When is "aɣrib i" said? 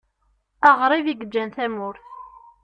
0.69-1.13